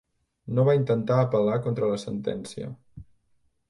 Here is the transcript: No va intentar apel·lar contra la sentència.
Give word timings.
No 0.59 0.63
va 0.69 0.75
intentar 0.77 1.19
apel·lar 1.25 1.61
contra 1.69 1.93
la 1.93 2.03
sentència. 2.09 2.77